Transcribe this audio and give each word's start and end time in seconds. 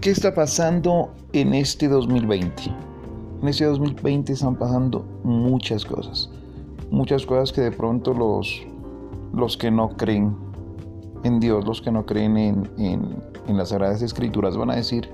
¿Qué 0.00 0.12
está 0.12 0.32
pasando 0.32 1.12
en 1.34 1.52
este 1.52 1.86
2020? 1.86 2.62
En 3.42 3.48
este 3.48 3.66
2020 3.66 4.32
están 4.32 4.56
pasando 4.56 5.04
muchas 5.24 5.84
cosas. 5.84 6.30
Muchas 6.90 7.26
cosas 7.26 7.52
que 7.52 7.60
de 7.60 7.70
pronto 7.70 8.14
los, 8.14 8.62
los 9.34 9.58
que 9.58 9.70
no 9.70 9.90
creen 9.98 10.34
en 11.22 11.38
Dios, 11.38 11.66
los 11.66 11.82
que 11.82 11.90
no 11.90 12.06
creen 12.06 12.38
en, 12.38 12.70
en 12.78 13.56
las 13.58 13.68
Sagradas 13.68 14.00
Escrituras 14.00 14.56
van 14.56 14.70
a 14.70 14.76
decir, 14.76 15.10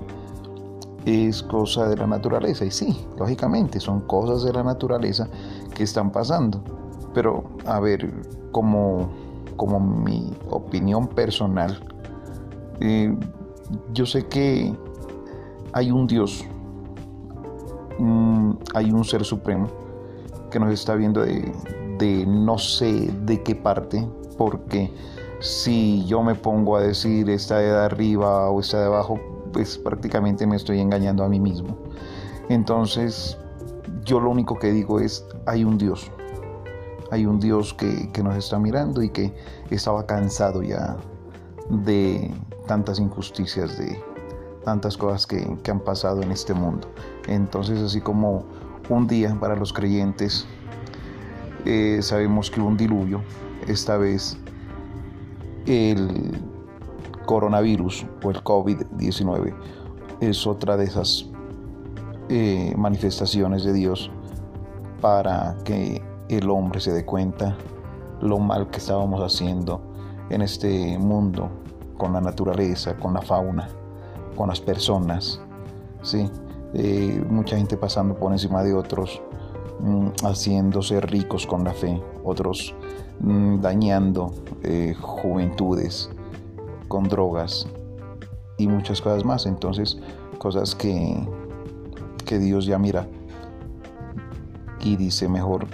es 1.05 1.43
cosa 1.43 1.89
de 1.89 1.97
la 1.97 2.07
naturaleza. 2.07 2.63
Y 2.63 2.71
sí, 2.71 2.97
lógicamente, 3.19 3.81
son 3.81 3.99
cosas 4.07 4.45
de 4.45 4.53
la 4.53 4.63
naturaleza 4.63 5.27
que 5.75 5.83
están 5.83 6.13
pasando. 6.13 6.63
Pero, 7.13 7.43
a 7.65 7.81
ver, 7.81 8.09
como, 8.53 9.09
como 9.57 9.81
mi 9.81 10.31
opinión 10.49 11.07
personal, 11.07 11.77
eh, 12.79 13.13
yo 13.93 14.05
sé 14.05 14.25
que 14.25 14.73
hay 15.73 15.91
un 15.91 16.07
Dios, 16.07 16.45
mm, 17.99 18.51
hay 18.73 18.91
un 18.91 19.03
ser 19.03 19.23
supremo 19.23 19.67
que 20.49 20.59
nos 20.59 20.71
está 20.71 20.95
viendo 20.95 21.21
de, 21.21 21.51
de 21.97 22.25
no 22.25 22.57
sé 22.57 23.11
de 23.25 23.43
qué 23.43 23.55
parte, 23.55 24.07
porque 24.37 24.91
si 25.39 26.05
yo 26.05 26.23
me 26.23 26.35
pongo 26.35 26.77
a 26.77 26.81
decir 26.81 27.29
está 27.29 27.59
de 27.59 27.71
arriba 27.71 28.49
o 28.49 28.59
está 28.59 28.79
de 28.79 28.85
abajo, 28.85 29.19
pues 29.51 29.77
prácticamente 29.77 30.47
me 30.47 30.55
estoy 30.55 30.79
engañando 30.79 31.23
a 31.23 31.29
mí 31.29 31.39
mismo. 31.39 31.77
Entonces, 32.49 33.37
yo 34.03 34.19
lo 34.19 34.29
único 34.29 34.57
que 34.57 34.71
digo 34.71 34.99
es, 34.99 35.25
hay 35.45 35.63
un 35.63 35.77
Dios, 35.77 36.11
hay 37.11 37.25
un 37.25 37.39
Dios 37.39 37.73
que, 37.73 38.09
que 38.11 38.23
nos 38.23 38.35
está 38.35 38.57
mirando 38.57 39.01
y 39.03 39.09
que 39.09 39.33
estaba 39.69 40.05
cansado 40.05 40.63
ya 40.63 40.97
de 41.69 42.31
tantas 42.67 42.99
injusticias, 42.99 43.77
de 43.77 44.01
tantas 44.63 44.97
cosas 44.97 45.25
que, 45.25 45.71
han 45.71 45.79
pasado 45.79 46.21
en 46.21 46.31
este 46.31 46.53
mundo. 46.53 46.89
Entonces, 47.27 47.79
así 47.79 48.01
como 48.01 48.43
un 48.89 49.07
día 49.07 49.35
para 49.39 49.55
los 49.55 49.73
creyentes, 49.73 50.45
eh, 51.65 51.99
sabemos 52.01 52.49
que 52.49 52.61
hubo 52.61 52.69
un 52.69 52.77
diluvio, 52.77 53.21
esta 53.67 53.97
vez 53.97 54.37
el 55.65 56.39
coronavirus 57.25 58.05
o 58.23 58.31
el 58.31 58.43
COVID-19 58.43 59.53
es 60.21 60.47
otra 60.47 60.77
de 60.77 60.85
esas 60.85 61.29
eh, 62.29 62.73
manifestaciones 62.77 63.63
de 63.63 63.73
Dios 63.73 64.09
para 65.01 65.57
que 65.63 66.01
el 66.29 66.49
hombre 66.49 66.79
se 66.79 66.91
dé 66.91 67.05
cuenta 67.05 67.57
lo 68.21 68.39
mal 68.39 68.69
que 68.69 68.77
estábamos 68.77 69.21
haciendo 69.21 69.81
en 70.29 70.41
este 70.41 70.97
mundo 70.97 71.49
con 71.97 72.13
la 72.13 72.21
naturaleza, 72.21 72.95
con 72.97 73.13
la 73.13 73.21
fauna, 73.21 73.67
con 74.35 74.49
las 74.49 74.59
personas, 74.59 75.41
¿sí? 76.01 76.29
Eh, 76.73 77.23
mucha 77.29 77.57
gente 77.57 77.77
pasando 77.77 78.15
por 78.15 78.31
encima 78.31 78.63
de 78.63 78.73
otros, 78.73 79.21
mm, 79.79 80.09
haciéndose 80.23 81.01
ricos 81.01 81.47
con 81.47 81.63
la 81.63 81.73
fe, 81.73 82.01
otros 82.23 82.75
mm, 83.19 83.61
dañando 83.61 84.33
eh, 84.63 84.93
juventudes 84.99 86.09
con 86.87 87.07
drogas 87.07 87.67
y 88.57 88.67
muchas 88.67 89.01
cosas 89.01 89.25
más. 89.25 89.45
Entonces, 89.45 89.97
cosas 90.37 90.75
que, 90.75 91.27
que 92.25 92.37
Dios 92.37 92.65
ya 92.65 92.77
mira 92.77 93.07
y 94.81 94.95
dice 94.95 95.27
mejor 95.27 95.67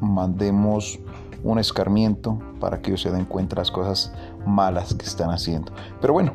mandemos 0.00 0.98
un 1.42 1.58
escarmiento 1.58 2.38
para 2.60 2.80
que 2.80 2.90
ellos 2.90 3.02
se 3.02 3.10
den 3.10 3.24
cuenta 3.24 3.56
de 3.56 3.62
las 3.62 3.70
cosas 3.70 4.12
malas 4.46 4.94
que 4.94 5.04
están 5.04 5.30
haciendo. 5.30 5.72
Pero 6.00 6.12
bueno, 6.12 6.32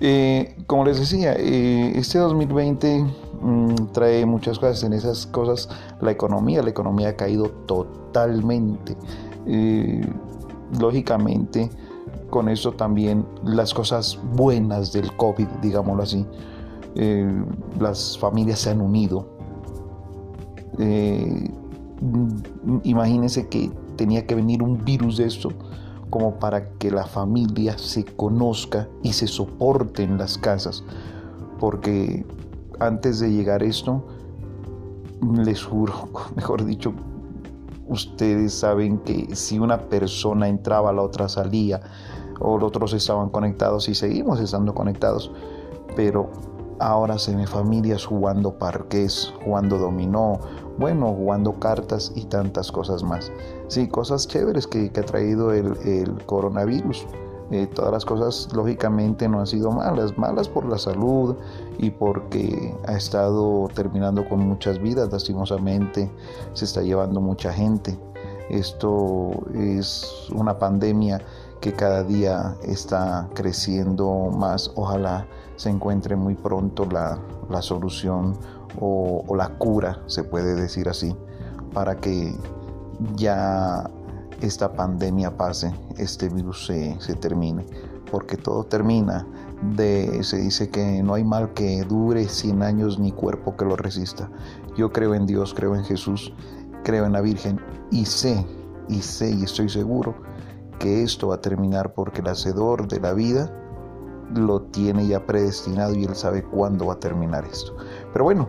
eh, 0.00 0.56
como 0.66 0.84
les 0.84 0.98
decía, 0.98 1.34
eh, 1.36 1.92
este 1.94 2.18
2020 2.18 3.04
mm, 3.42 3.74
trae 3.92 4.24
muchas 4.24 4.58
cosas. 4.58 4.82
En 4.82 4.94
esas 4.94 5.26
cosas, 5.26 5.68
la 6.00 6.10
economía, 6.10 6.62
la 6.62 6.70
economía 6.70 7.10
ha 7.10 7.16
caído 7.16 7.50
totalmente. 7.66 8.96
Eh, 9.46 10.00
lógicamente, 10.80 11.68
con 12.30 12.48
eso 12.48 12.72
también 12.72 13.26
las 13.44 13.74
cosas 13.74 14.18
buenas 14.34 14.92
del 14.92 15.14
COVID, 15.16 15.46
digámoslo 15.62 16.02
así. 16.02 16.26
las 17.78 18.18
familias 18.18 18.60
se 18.60 18.70
han 18.70 18.80
unido. 18.80 19.28
imagínense 22.82 23.48
que 23.48 23.70
tenía 24.00 24.26
que 24.26 24.34
venir 24.34 24.62
un 24.62 24.82
virus 24.82 25.18
de 25.18 25.26
esto 25.26 25.50
como 26.08 26.38
para 26.38 26.70
que 26.78 26.90
la 26.90 27.04
familia 27.04 27.76
se 27.76 28.06
conozca 28.06 28.88
y 29.02 29.12
se 29.12 29.26
soporte 29.26 30.02
en 30.02 30.16
las 30.16 30.38
casas. 30.38 30.82
Porque 31.58 32.24
antes 32.78 33.20
de 33.20 33.30
llegar 33.30 33.62
esto, 33.62 34.02
les 35.36 35.62
juro, 35.62 36.08
mejor 36.34 36.64
dicho, 36.64 36.94
ustedes 37.88 38.54
saben 38.54 39.00
que 39.00 39.36
si 39.36 39.58
una 39.58 39.78
persona 39.78 40.48
entraba, 40.48 40.94
la 40.94 41.02
otra 41.02 41.28
salía, 41.28 41.82
o 42.40 42.56
los 42.56 42.68
otros 42.68 42.94
estaban 42.94 43.28
conectados 43.28 43.86
y 43.90 43.94
seguimos 43.94 44.40
estando 44.40 44.74
conectados, 44.74 45.30
pero 45.94 46.30
ahora 46.80 47.18
se 47.18 47.34
ven 47.36 47.46
familias 47.46 48.04
jugando 48.04 48.52
parques, 48.52 49.32
jugando 49.44 49.78
dominó, 49.78 50.40
bueno, 50.78 51.14
jugando 51.14 51.60
cartas 51.60 52.10
y 52.14 52.24
tantas 52.24 52.72
cosas 52.72 53.02
más. 53.02 53.30
Sí, 53.68 53.86
cosas 53.86 54.26
chéveres 54.26 54.66
que, 54.66 54.90
ha 54.96 55.02
traído 55.02 55.52
el, 55.52 56.24
coronavirus. 56.26 57.06
Eh, 57.50 57.66
todas 57.66 57.92
las 57.92 58.04
cosas 58.04 58.48
lógicamente 58.54 59.28
no 59.28 59.40
han 59.40 59.46
sido 59.46 59.72
malas, 59.72 60.16
malas 60.16 60.48
por 60.48 60.64
la 60.66 60.78
salud 60.78 61.34
y 61.78 61.90
porque 61.90 62.74
ha 62.86 62.96
estado 62.96 63.68
terminando 63.74 64.28
con 64.28 64.38
muchas 64.38 64.78
vidas, 64.78 65.10
lastimosamente 65.10 66.08
se 66.52 66.64
está 66.64 66.82
llevando 66.82 67.20
mucha 67.20 67.52
gente. 67.52 67.98
Esto 68.48 69.30
es 69.54 70.28
una 70.32 70.58
pandemia 70.58 71.20
que 71.60 71.72
cada 71.72 72.02
día 72.02 72.56
está 72.62 73.28
creciendo 73.34 74.30
más. 74.36 74.72
Ojalá 74.74 75.26
se 75.56 75.70
encuentre 75.70 76.16
muy 76.16 76.34
pronto 76.34 76.86
la, 76.86 77.18
la 77.50 77.60
solución 77.60 78.38
o, 78.78 79.24
la 79.36 79.48
cura, 79.58 80.02
se 80.06 80.24
puede 80.24 80.54
decir 80.54 80.88
así, 80.88 81.14
para 81.72 81.96
que 81.96 82.34
ya 83.16 83.88
esta 84.40 84.72
pandemia 84.72 85.36
pase, 85.36 85.72
este 85.98 86.28
virus 86.28 86.66
se, 86.66 87.14
termine, 87.16 87.66
porque 88.10 88.36
todo 88.36 88.64
termina. 88.64 89.26
De, 89.76 90.24
se 90.24 90.38
dice 90.38 90.70
que 90.70 91.02
no 91.02 91.12
hay 91.12 91.24
mal 91.24 91.52
que 91.52 91.84
dure 91.84 92.26
100 92.26 92.62
años 92.62 92.98
ni 92.98 93.12
cuerpo 93.12 93.56
que 93.56 93.66
lo 93.66 93.76
resista. 93.76 94.30
Yo 94.74 94.90
creo 94.90 95.14
en 95.14 95.26
Dios, 95.26 95.52
creo 95.52 95.76
en 95.76 95.84
Jesús, 95.84 96.32
creo 96.82 97.04
en 97.04 97.12
la 97.12 97.20
Virgen 97.20 97.60
y 97.90 98.06
sé, 98.06 98.46
y 98.88 99.02
sé 99.02 99.30
y 99.30 99.44
estoy 99.44 99.68
seguro 99.68 100.14
que 100.80 101.02
esto 101.04 101.28
va 101.28 101.36
a 101.36 101.40
terminar 101.40 101.92
porque 101.92 102.22
el 102.22 102.28
hacedor 102.28 102.88
de 102.88 102.98
la 102.98 103.12
vida 103.12 103.52
lo 104.34 104.62
tiene 104.62 105.06
ya 105.06 105.24
predestinado 105.26 105.94
y 105.94 106.04
él 106.04 106.16
sabe 106.16 106.42
cuándo 106.42 106.86
va 106.86 106.94
a 106.94 106.98
terminar 106.98 107.44
esto. 107.44 107.76
Pero 108.12 108.24
bueno, 108.24 108.48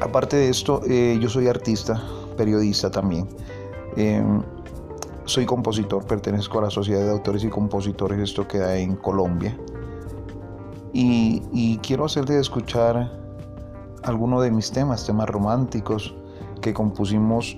aparte 0.00 0.36
de 0.36 0.48
esto, 0.48 0.82
eh, 0.86 1.16
yo 1.20 1.28
soy 1.28 1.46
artista, 1.46 2.02
periodista 2.36 2.90
también. 2.90 3.28
Em, 3.96 4.42
soy 5.24 5.46
compositor, 5.46 6.04
pertenezco 6.04 6.58
a 6.58 6.62
la 6.62 6.70
Sociedad 6.70 7.04
de 7.04 7.10
Autores 7.10 7.44
y 7.44 7.48
Compositores, 7.48 8.18
esto 8.18 8.46
queda 8.48 8.76
en 8.76 8.96
Colombia. 8.96 9.56
Y, 10.92 11.42
y 11.52 11.78
quiero 11.78 12.06
hacerte 12.06 12.38
escuchar 12.38 13.10
algunos 14.02 14.42
de 14.42 14.50
mis 14.50 14.70
temas, 14.70 15.06
temas 15.06 15.28
románticos 15.28 16.14
que 16.60 16.74
compusimos 16.74 17.56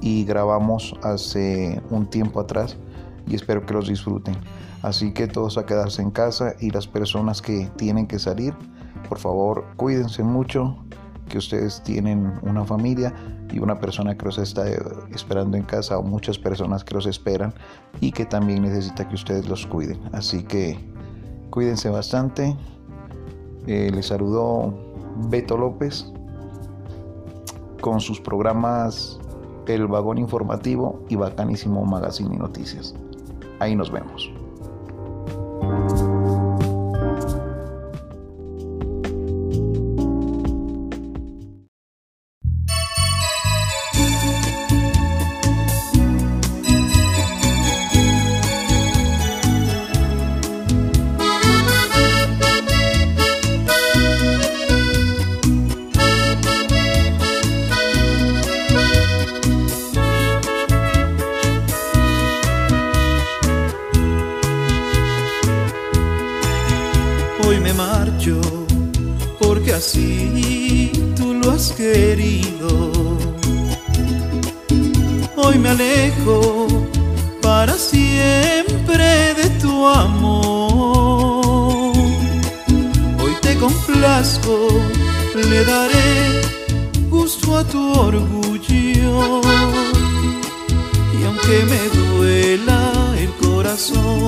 y 0.00 0.24
grabamos 0.24 0.94
hace 1.02 1.80
un 1.90 2.06
tiempo 2.06 2.40
atrás 2.40 2.76
y 3.26 3.34
espero 3.34 3.64
que 3.64 3.74
los 3.74 3.88
disfruten. 3.88 4.36
Así 4.82 5.12
que 5.12 5.28
todos 5.28 5.58
a 5.58 5.66
quedarse 5.66 6.02
en 6.02 6.10
casa 6.10 6.54
y 6.60 6.70
las 6.70 6.86
personas 6.86 7.40
que 7.40 7.70
tienen 7.76 8.06
que 8.06 8.18
salir, 8.18 8.54
por 9.08 9.18
favor, 9.18 9.64
cuídense 9.76 10.22
mucho, 10.22 10.76
que 11.28 11.38
ustedes 11.38 11.82
tienen 11.82 12.32
una 12.42 12.64
familia 12.64 13.14
y 13.50 13.58
una 13.58 13.80
persona 13.80 14.16
que 14.16 14.26
los 14.26 14.38
está 14.38 14.64
esperando 15.14 15.56
en 15.56 15.62
casa 15.62 15.98
o 15.98 16.02
muchas 16.02 16.38
personas 16.38 16.84
que 16.84 16.94
los 16.94 17.06
esperan 17.06 17.54
y 18.00 18.12
que 18.12 18.26
también 18.26 18.62
necesita 18.62 19.08
que 19.08 19.14
ustedes 19.14 19.48
los 19.48 19.66
cuiden. 19.66 19.98
Así 20.12 20.42
que 20.42 20.78
cuídense 21.50 21.88
bastante. 21.88 22.54
Eh, 23.66 23.90
les 23.94 24.06
saludó 24.06 24.74
Beto 25.30 25.56
López 25.56 26.12
con 27.80 28.00
sus 28.00 28.20
programas 28.20 29.18
El 29.66 29.86
Vagón 29.86 30.18
Informativo 30.18 31.04
y 31.08 31.16
Bacanísimo 31.16 31.84
Magazine 31.84 32.34
y 32.34 32.38
Noticias. 32.38 32.94
Ahí 33.62 33.76
nos 33.76 33.92
vemos. 33.92 34.28
porque 69.40 69.72
así 69.72 70.92
tú 71.16 71.34
lo 71.34 71.50
has 71.50 71.72
querido. 71.72 72.92
Hoy 75.36 75.58
me 75.58 75.70
alejo 75.70 76.66
para 77.40 77.74
siempre 77.74 79.34
de 79.34 79.50
tu 79.60 79.88
amor. 79.88 81.96
Hoy 83.22 83.34
te 83.40 83.56
complazco, 83.56 84.68
le 85.34 85.64
daré 85.64 86.42
gusto 87.10 87.56
a 87.56 87.64
tu 87.64 87.92
orgullo. 87.92 89.40
Y 91.18 91.24
aunque 91.24 91.64
me 91.72 91.82
duela 91.98 92.92
el 93.18 93.30
corazón, 93.44 94.21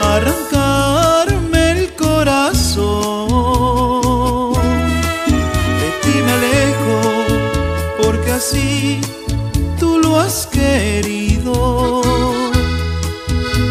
arrancarme 0.00 1.72
el 1.72 1.94
corazón. 1.94 3.32
De 5.80 5.88
ti 6.02 6.14
me 6.24 6.32
alejo 6.32 6.96
porque 8.02 8.30
así 8.32 9.00
tú 9.78 9.98
lo 9.98 10.18
has 10.18 10.46
querido. 10.46 12.02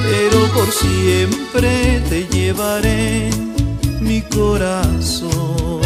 Pero 0.04 0.38
por 0.54 0.72
siempre 0.72 2.02
te 2.10 2.28
llevaré 2.28 3.30
mi 4.00 4.22
corazón. 4.22 5.82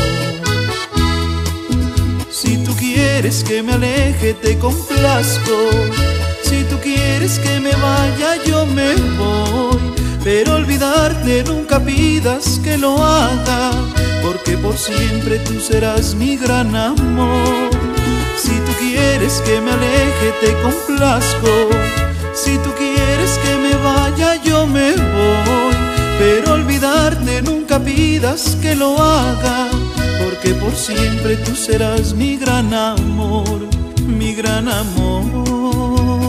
Si 2.29 2.57
tú 2.63 2.75
quieres 2.75 3.43
que 3.43 3.63
me 3.63 3.73
aleje, 3.73 4.33
te 4.33 4.57
complazco. 4.59 5.55
Si 7.05 7.11
tú 7.11 7.17
quieres 7.17 7.39
que 7.39 7.59
me 7.59 7.75
vaya, 7.75 8.43
yo 8.45 8.65
me 8.65 8.95
voy. 9.17 9.79
Pero 10.23 10.55
olvidarte 10.55 11.43
nunca 11.43 11.79
pidas 11.79 12.59
que 12.63 12.77
lo 12.77 12.97
haga, 13.03 13.71
porque 14.23 14.57
por 14.57 14.75
siempre 14.75 15.37
tú 15.39 15.59
serás 15.59 16.15
mi 16.15 16.35
gran 16.35 16.75
amor. 16.75 17.69
Si 18.37 18.55
tú 18.65 18.71
quieres 18.79 19.41
que 19.45 19.61
me 19.61 19.71
aleje, 19.71 20.33
te 20.41 20.53
complazco. 20.63 21.69
Si 22.33 22.57
tú 22.57 22.71
quieres 22.75 23.37
que 23.43 23.55
me 23.55 23.75
vaya, 23.77 24.41
yo 24.43 24.65
me 24.65 24.93
voy. 24.95 25.75
Pero 26.17 26.53
olvidarte 26.53 27.43
nunca 27.43 27.79
pidas 27.79 28.57
que 28.61 28.75
lo 28.75 28.97
haga, 28.99 29.67
porque 30.23 30.55
por 30.55 30.75
siempre 30.75 31.37
tú 31.37 31.55
serás 31.55 32.13
mi 32.13 32.35
gran 32.37 32.73
amor, 32.73 33.59
mi 34.07 34.33
gran 34.33 34.67
amor. 34.67 36.24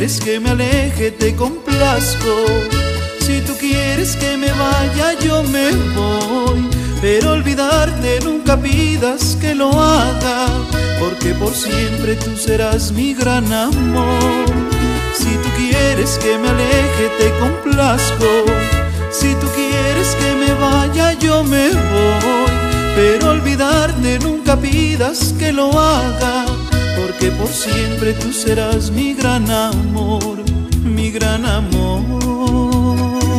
Quieres 0.00 0.20
que 0.20 0.40
me 0.40 0.48
aleje, 0.48 1.10
te 1.10 1.36
complazco. 1.36 2.46
Si 3.20 3.42
tú 3.42 3.52
quieres 3.58 4.16
que 4.16 4.34
me 4.38 4.50
vaya, 4.50 5.12
yo 5.20 5.42
me 5.42 5.72
voy. 5.94 6.70
Pero 7.02 7.32
olvidarte 7.32 8.20
nunca 8.24 8.56
pidas 8.56 9.36
que 9.38 9.54
lo 9.54 9.68
haga, 9.70 10.46
porque 10.98 11.34
por 11.34 11.52
siempre 11.52 12.16
tú 12.16 12.34
serás 12.34 12.92
mi 12.92 13.12
gran 13.12 13.52
amor. 13.52 14.46
Si 15.12 15.34
tú 15.42 15.50
quieres 15.58 16.18
que 16.22 16.38
me 16.38 16.48
aleje, 16.48 17.04
te 17.18 17.30
complazco. 17.38 18.46
Si 19.10 19.34
tú 19.34 19.46
quieres 19.54 20.16
que 20.18 20.34
me 20.34 20.54
vaya, 20.54 21.12
yo 21.12 21.44
me 21.44 21.68
voy. 21.68 22.52
Pero 22.96 23.32
olvidarte 23.32 24.18
nunca 24.20 24.56
pidas 24.56 25.34
que 25.38 25.52
lo 25.52 25.78
haga, 25.78 26.46
que 27.20 27.30
por 27.32 27.48
siempre 27.48 28.14
tú 28.14 28.32
serás 28.32 28.90
mi 28.90 29.14
gran 29.14 29.50
amor, 29.50 30.42
mi 30.82 31.10
gran 31.10 31.44
amor. 31.44 33.29